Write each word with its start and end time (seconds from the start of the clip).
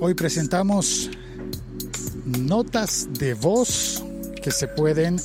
Hoy 0.00 0.14
presentamos 0.14 1.10
notas 2.24 3.08
de 3.18 3.34
voz 3.34 4.04
que 4.40 4.52
se 4.52 4.68
pueden 4.68 5.16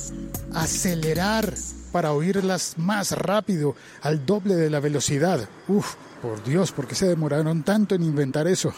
acelerar 0.52 1.54
para 1.92 2.12
oírlas 2.12 2.74
más 2.76 3.12
rápido, 3.12 3.76
al 4.02 4.26
doble 4.26 4.56
de 4.56 4.70
la 4.70 4.80
velocidad. 4.80 5.48
Uf, 5.68 5.94
por 6.20 6.42
Dios, 6.42 6.72
¿por 6.72 6.88
qué 6.88 6.96
se 6.96 7.06
demoraron 7.06 7.62
tanto 7.62 7.94
en 7.94 8.02
inventar 8.02 8.48
eso? 8.48 8.74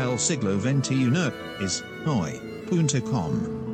El 0.00 0.18
siglo 0.18 0.60
XXI 0.60 1.12
es 1.60 1.84
hoy.com. 2.04 3.67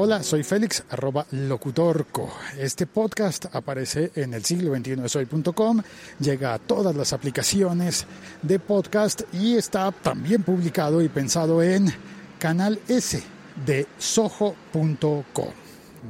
Hola, 0.00 0.22
soy 0.22 0.44
Félix, 0.44 0.84
arroba 0.90 1.26
locutorco. 1.32 2.32
Este 2.56 2.86
podcast 2.86 3.46
aparece 3.52 4.12
en 4.14 4.32
el 4.32 4.44
siglo 4.44 4.70
21 4.70 5.08
soy.com, 5.08 5.82
llega 6.20 6.54
a 6.54 6.60
todas 6.60 6.94
las 6.94 7.12
aplicaciones 7.12 8.06
de 8.40 8.60
podcast 8.60 9.22
y 9.34 9.56
está 9.56 9.90
también 9.90 10.44
publicado 10.44 11.02
y 11.02 11.08
pensado 11.08 11.64
en 11.64 11.92
Canal 12.38 12.78
S 12.86 13.20
de 13.66 13.88
soho.com. 13.98 15.48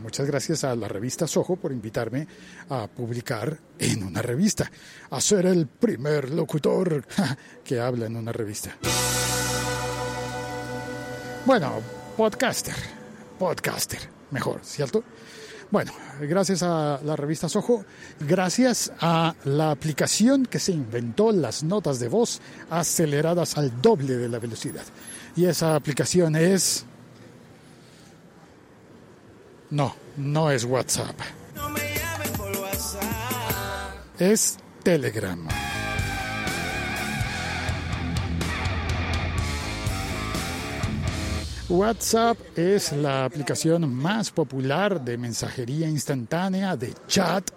Muchas 0.03 0.27
gracias 0.27 0.65
a 0.65 0.77
la 0.77 0.87
revista 0.87 1.27
Soho 1.27 1.57
por 1.57 1.73
invitarme 1.73 2.29
a 2.69 2.89
publicar 2.89 3.59
en 3.79 4.03
una 4.03 4.21
revista, 4.21 4.71
a 5.09 5.19
ser 5.19 5.47
el 5.47 5.67
primer 5.67 6.29
locutor 6.29 7.07
que 7.65 7.81
habla 7.81 8.05
en 8.05 8.17
una 8.17 8.33
revista. 8.33 8.77
Bueno, 11.47 11.81
podcaster 12.19 12.98
podcaster, 13.39 14.01
mejor, 14.31 14.61
¿cierto? 14.63 15.05
Bueno, 15.71 15.93
gracias 16.21 16.63
a 16.63 16.99
la 17.05 17.15
revista 17.15 17.49
Soho, 17.49 17.85
gracias 18.21 18.91
a 19.01 19.35
la 19.45 19.71
aplicación 19.71 20.47
que 20.47 20.59
se 20.59 20.73
inventó 20.73 21.31
las 21.31 21.63
notas 21.63 22.01
de 22.01 22.09
voz 22.09 22.41
aceleradas 22.71 23.59
al 23.59 23.83
doble 23.83 24.17
de 24.17 24.29
la 24.31 24.39
velocidad. 24.39 24.85
Y 25.37 25.45
esa 25.45 25.75
aplicación 25.75 26.37
es... 26.37 26.85
No, 29.71 29.95
no 30.17 30.51
es 30.51 30.65
WhatsApp. 30.65 31.17
No 31.55 31.69
me 31.69 31.81
por 32.39 32.57
WhatsApp. 32.57 33.03
Es 34.19 34.57
Telegram. 34.83 35.47
WhatsApp 41.69 42.39
es 42.57 42.93
la 42.93 43.27
aplicación 43.27 43.93
más 43.95 44.31
popular 44.31 45.05
de 45.05 45.19
mensajería 45.19 45.87
instantánea, 45.87 46.79
de 46.79 46.95
chat 47.07 47.51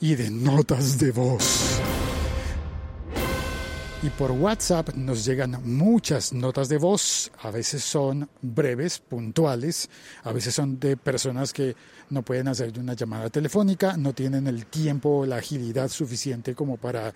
y 0.00 0.14
de 0.14 0.30
notas 0.30 0.98
de 0.98 1.10
voz. 1.12 1.78
Y 4.02 4.08
por 4.08 4.30
WhatsApp 4.30 4.94
nos 4.94 5.26
llegan 5.26 5.60
muchas 5.64 6.32
notas 6.32 6.70
de 6.70 6.78
voz, 6.78 7.30
a 7.42 7.50
veces 7.50 7.84
son 7.84 8.26
breves, 8.40 8.98
puntuales, 9.00 9.90
a 10.24 10.32
veces 10.32 10.54
son 10.54 10.80
de 10.80 10.96
personas 10.96 11.52
que 11.52 11.76
no 12.08 12.22
pueden 12.22 12.48
hacer 12.48 12.72
una 12.78 12.94
llamada 12.94 13.28
telefónica, 13.28 13.98
no 13.98 14.14
tienen 14.14 14.46
el 14.46 14.64
tiempo 14.64 15.18
o 15.18 15.26
la 15.26 15.36
agilidad 15.36 15.88
suficiente 15.88 16.54
como 16.54 16.78
para 16.78 17.12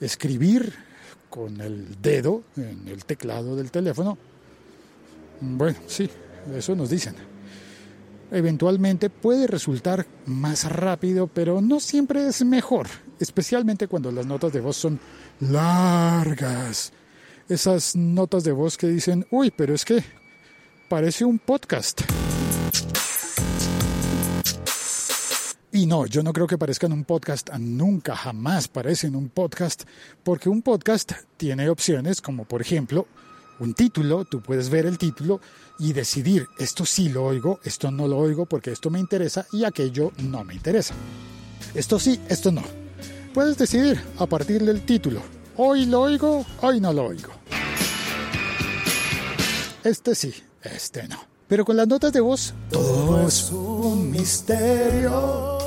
escribir 0.00 0.72
con 1.28 1.60
el 1.60 2.00
dedo 2.00 2.44
en 2.56 2.86
el 2.86 3.04
teclado 3.04 3.56
del 3.56 3.72
teléfono 3.72 4.16
bueno, 5.42 5.76
sí, 5.88 6.08
eso 6.54 6.76
nos 6.76 6.88
dicen. 6.88 7.16
Eventualmente 8.30 9.10
puede 9.10 9.48
resultar 9.48 10.06
más 10.24 10.70
rápido, 10.70 11.26
pero 11.26 11.60
no 11.60 11.80
siempre 11.80 12.26
es 12.28 12.44
mejor, 12.44 12.86
especialmente 13.18 13.88
cuando 13.88 14.12
las 14.12 14.24
notas 14.24 14.52
de 14.52 14.60
voz 14.60 14.76
son 14.76 15.00
largas. 15.40 16.92
Esas 17.48 17.96
notas 17.96 18.44
de 18.44 18.52
voz 18.52 18.78
que 18.78 18.86
dicen, 18.86 19.26
uy, 19.32 19.52
pero 19.54 19.74
es 19.74 19.84
que 19.84 20.02
parece 20.88 21.24
un 21.24 21.40
podcast. 21.40 22.02
Y 25.72 25.86
no, 25.86 26.06
yo 26.06 26.22
no 26.22 26.32
creo 26.32 26.46
que 26.46 26.56
parezcan 26.56 26.92
un 26.92 27.04
podcast, 27.04 27.50
nunca 27.58 28.14
jamás 28.14 28.68
parecen 28.68 29.16
un 29.16 29.28
podcast, 29.28 29.82
porque 30.22 30.48
un 30.48 30.62
podcast 30.62 31.12
tiene 31.36 31.68
opciones 31.68 32.20
como 32.20 32.44
por 32.44 32.60
ejemplo 32.60 33.08
un 33.58 33.74
título, 33.74 34.24
tú 34.24 34.40
puedes 34.40 34.70
ver 34.70 34.86
el 34.86 34.98
título 34.98 35.40
y 35.78 35.92
decidir, 35.92 36.48
esto 36.58 36.84
sí 36.84 37.08
lo 37.08 37.24
oigo, 37.24 37.60
esto 37.64 37.90
no 37.90 38.08
lo 38.08 38.18
oigo 38.18 38.46
porque 38.46 38.72
esto 38.72 38.90
me 38.90 38.98
interesa 38.98 39.46
y 39.52 39.64
aquello 39.64 40.12
no 40.18 40.44
me 40.44 40.54
interesa. 40.54 40.94
Esto 41.74 41.98
sí, 41.98 42.20
esto 42.28 42.52
no. 42.52 42.62
Puedes 43.34 43.56
decidir 43.56 44.00
a 44.18 44.26
partir 44.26 44.62
del 44.64 44.84
título, 44.84 45.22
hoy 45.56 45.86
lo 45.86 46.02
oigo, 46.02 46.44
hoy 46.60 46.80
no 46.80 46.92
lo 46.92 47.06
oigo. 47.06 47.32
Este 49.84 50.14
sí, 50.14 50.34
este 50.62 51.08
no. 51.08 51.18
Pero 51.48 51.64
con 51.64 51.76
las 51.76 51.88
notas 51.88 52.12
de 52.12 52.20
voz, 52.20 52.54
todo 52.70 53.26
es 53.26 53.50
un 53.50 54.10
misterio 54.10 55.61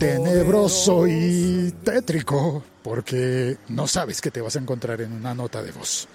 tenebroso 0.00 1.06
y 1.06 1.74
tétrico, 1.84 2.64
porque 2.82 3.58
no 3.68 3.86
sabes 3.86 4.22
qué 4.22 4.30
te 4.30 4.40
vas 4.40 4.56
a 4.56 4.58
encontrar 4.58 5.02
en 5.02 5.12
una 5.12 5.34
nota 5.34 5.62
de 5.62 5.72
voz. 5.72 6.08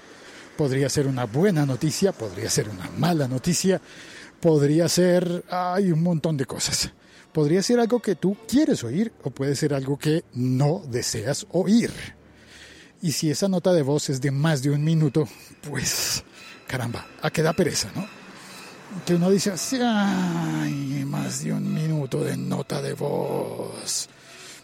Podría 0.57 0.89
ser 0.89 1.05
una 1.05 1.25
buena 1.25 1.67
noticia, 1.67 2.11
podría 2.11 2.49
ser 2.49 2.67
una 2.67 2.89
mala 2.97 3.27
noticia, 3.27 3.79
podría 4.41 4.89
ser, 4.89 5.45
hay 5.51 5.91
un 5.91 6.01
montón 6.01 6.35
de 6.35 6.45
cosas. 6.45 6.89
Podría 7.31 7.61
ser 7.61 7.79
algo 7.79 8.01
que 8.01 8.15
tú 8.15 8.35
quieres 8.47 8.83
oír 8.83 9.13
o 9.23 9.29
puede 9.29 9.55
ser 9.55 9.75
algo 9.75 9.99
que 9.99 10.23
no 10.33 10.81
deseas 10.89 11.45
oír. 11.51 11.91
Y 13.03 13.11
si 13.11 13.29
esa 13.29 13.47
nota 13.47 13.71
de 13.71 13.83
voz 13.83 14.09
es 14.09 14.19
de 14.19 14.31
más 14.31 14.63
de 14.63 14.71
un 14.71 14.83
minuto, 14.83 15.27
pues 15.69 16.23
caramba, 16.65 17.05
a 17.21 17.29
qué 17.29 17.43
da 17.43 17.53
pereza, 17.53 17.91
¿no? 17.95 18.14
Que 19.05 19.15
uno 19.15 19.29
dice 19.29 19.51
así, 19.51 19.79
ay, 19.81 21.03
más 21.05 21.43
de 21.43 21.53
un 21.53 21.73
minuto 21.73 22.23
de 22.23 22.37
nota 22.37 22.81
de 22.81 22.93
voz. 22.93 24.09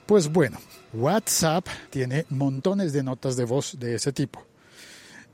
Pues 0.06 0.32
bueno, 0.32 0.60
WhatsApp 0.94 1.68
tiene 1.90 2.26
montones 2.30 2.94
de 2.94 3.04
notas 3.04 3.36
de 3.36 3.46
voz 3.46 3.78
de 3.80 3.96
ese 3.96 4.12
tipo. 4.12 4.46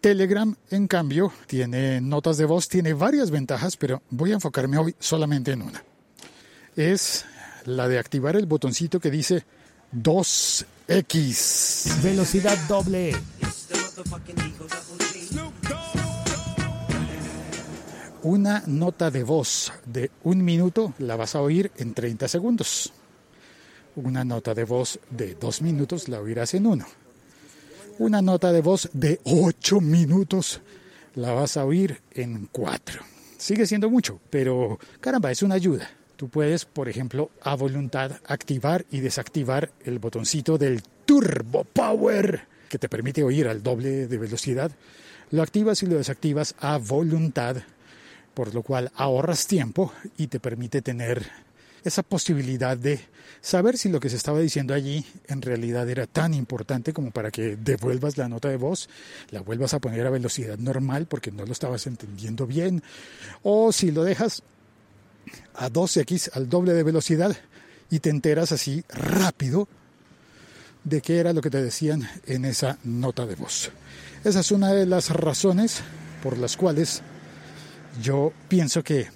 Telegram, 0.01 0.55
en 0.69 0.87
cambio, 0.87 1.33
tiene 1.47 2.01
notas 2.01 2.37
de 2.37 2.45
voz, 2.45 2.67
tiene 2.67 2.93
varias 2.93 3.31
ventajas, 3.31 3.77
pero 3.77 4.01
voy 4.09 4.31
a 4.31 4.35
enfocarme 4.35 4.77
hoy 4.77 4.95
solamente 4.99 5.51
en 5.51 5.63
una. 5.63 5.83
Es 6.75 7.25
la 7.65 7.87
de 7.87 7.99
activar 7.99 8.35
el 8.35 8.45
botoncito 8.45 8.99
que 8.99 9.09
dice 9.09 9.45
2X. 9.93 12.01
Velocidad 12.03 12.57
doble. 12.67 13.15
Una 18.27 18.61
nota 18.67 19.09
de 19.09 19.23
voz 19.23 19.71
de 19.85 20.11
un 20.23 20.43
minuto 20.43 20.93
la 20.99 21.15
vas 21.15 21.33
a 21.33 21.41
oír 21.41 21.71
en 21.77 21.93
30 21.93 22.27
segundos. 22.27 22.91
Una 23.95 24.25
nota 24.25 24.53
de 24.53 24.65
voz 24.65 24.99
de 25.09 25.35
dos 25.35 25.61
minutos 25.61 26.09
la 26.09 26.19
oirás 26.19 26.53
en 26.53 26.65
uno. 26.65 26.85
Una 27.99 28.21
nota 28.21 28.51
de 28.51 28.59
voz 28.59 28.89
de 28.91 29.21
ocho 29.23 29.79
minutos 29.79 30.59
la 31.15 31.31
vas 31.31 31.55
a 31.55 31.63
oír 31.63 32.01
en 32.11 32.49
cuatro. 32.51 33.01
Sigue 33.37 33.65
siendo 33.65 33.89
mucho, 33.89 34.19
pero 34.29 34.77
caramba, 34.99 35.31
es 35.31 35.41
una 35.41 35.55
ayuda. 35.55 35.89
Tú 36.17 36.27
puedes, 36.27 36.65
por 36.65 36.89
ejemplo, 36.89 37.31
a 37.41 37.55
voluntad 37.55 38.19
activar 38.25 38.85
y 38.91 38.99
desactivar 38.99 39.71
el 39.85 39.99
botoncito 39.99 40.57
del 40.57 40.83
Turbo 41.05 41.63
Power 41.63 42.41
que 42.67 42.77
te 42.77 42.89
permite 42.89 43.23
oír 43.23 43.47
al 43.47 43.63
doble 43.63 44.07
de 44.07 44.17
velocidad. 44.17 44.73
Lo 45.31 45.41
activas 45.41 45.81
y 45.81 45.85
lo 45.85 45.95
desactivas 45.95 46.55
a 46.59 46.77
voluntad 46.77 47.63
por 48.37 48.53
lo 48.53 48.61
cual 48.61 48.91
ahorras 48.93 49.47
tiempo 49.47 49.91
y 50.15 50.27
te 50.27 50.39
permite 50.39 50.83
tener 50.83 51.27
esa 51.83 52.03
posibilidad 52.03 52.77
de 52.77 52.99
saber 53.41 53.79
si 53.79 53.89
lo 53.89 53.99
que 53.99 54.11
se 54.11 54.15
estaba 54.15 54.37
diciendo 54.39 54.75
allí 54.75 55.03
en 55.27 55.41
realidad 55.41 55.89
era 55.89 56.05
tan 56.05 56.35
importante 56.35 56.93
como 56.93 57.09
para 57.09 57.31
que 57.31 57.55
devuelvas 57.55 58.15
la 58.15 58.29
nota 58.29 58.47
de 58.47 58.57
voz, 58.57 58.89
la 59.31 59.41
vuelvas 59.41 59.73
a 59.73 59.79
poner 59.79 60.05
a 60.05 60.11
velocidad 60.11 60.55
normal 60.59 61.07
porque 61.07 61.31
no 61.31 61.47
lo 61.47 61.51
estabas 61.51 61.87
entendiendo 61.87 62.45
bien, 62.45 62.83
o 63.41 63.71
si 63.71 63.89
lo 63.89 64.03
dejas 64.03 64.43
a 65.55 65.71
2x, 65.71 66.29
al 66.35 66.47
doble 66.47 66.73
de 66.73 66.83
velocidad, 66.83 67.35
y 67.89 68.01
te 68.01 68.11
enteras 68.11 68.51
así 68.51 68.83
rápido 68.89 69.67
de 70.83 71.01
qué 71.01 71.17
era 71.17 71.33
lo 71.33 71.41
que 71.41 71.49
te 71.49 71.63
decían 71.63 72.07
en 72.27 72.45
esa 72.45 72.77
nota 72.83 73.25
de 73.25 73.33
voz. 73.33 73.71
Esa 74.23 74.41
es 74.41 74.51
una 74.51 74.73
de 74.73 74.85
las 74.85 75.09
razones 75.09 75.81
por 76.21 76.37
las 76.37 76.55
cuales 76.55 77.01
yo 78.01 78.33
pienso 78.47 78.83
que 78.83 79.07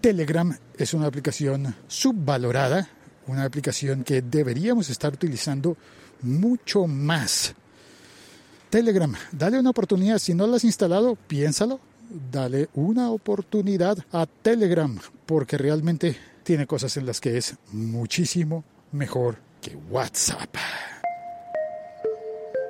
Telegram 0.00 0.56
es 0.76 0.94
una 0.94 1.06
aplicación 1.06 1.74
subvalorada, 1.88 2.88
una 3.26 3.44
aplicación 3.44 4.04
que 4.04 4.22
deberíamos 4.22 4.90
estar 4.90 5.12
utilizando 5.12 5.76
mucho 6.22 6.86
más. 6.86 7.54
Telegram, 8.70 9.14
dale 9.32 9.58
una 9.58 9.70
oportunidad. 9.70 10.18
Si 10.18 10.34
no 10.34 10.46
lo 10.46 10.56
has 10.56 10.64
instalado, 10.64 11.16
piénsalo. 11.16 11.80
Dale 12.30 12.68
una 12.74 13.10
oportunidad 13.10 13.96
a 14.12 14.26
Telegram 14.26 14.98
porque 15.26 15.56
realmente 15.56 16.16
tiene 16.42 16.66
cosas 16.66 16.96
en 16.96 17.06
las 17.06 17.20
que 17.20 17.38
es 17.38 17.54
muchísimo 17.72 18.62
mejor 18.92 19.38
que 19.60 19.74
WhatsApp. 19.90 20.54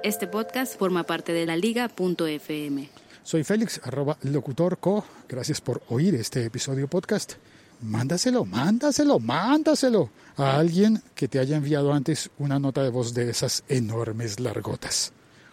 Este 0.05 0.27
podcast 0.27 0.79
forma 0.79 1.05
parte 1.05 1.33
de 1.33 1.47
la 1.47 1.57
liga.fm. 1.57 3.04
Soy 3.25 3.43
Félix, 3.43 3.81
arroba 3.83 4.19
locutorco. 4.23 5.03
Gracias 5.27 5.63
por 5.63 5.83
oír 5.89 6.15
este 6.15 6.45
episodio 6.45 6.89
podcast. 6.89 7.33
Mándaselo, 7.81 8.45
mándaselo, 8.45 9.19
mándaselo 9.19 10.11
a 10.37 10.59
alguien 10.59 11.03
que 11.15 11.27
te 11.27 11.39
haya 11.39 11.57
enviado 11.57 11.95
antes 11.95 12.31
una 12.39 12.59
nota 12.59 12.83
de 12.83 12.91
voz 12.91 13.15
de 13.15 13.31
esas 13.31 13.65
enormes 13.69 14.41
largotas. 14.41 15.13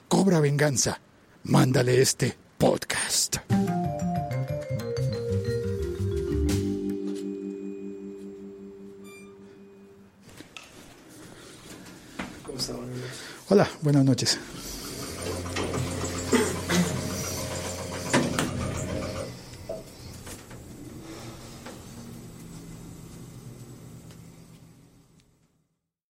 Cobra 0.10 0.42
venganza. 0.42 1.00
Mándale 1.44 2.02
este 2.02 2.38
podcast. 2.58 3.38
Hola, 13.48 13.68
buenas 13.82 14.06
noches. 14.06 14.40